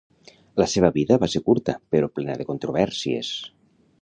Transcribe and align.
La 0.61 0.65
seva 0.71 0.89
vida 0.95 1.17
va 1.25 1.29
ser 1.33 1.41
curta 1.49 1.77
però 1.97 2.11
plena 2.17 2.39
de 2.41 2.49
controvèrsies. 2.51 3.35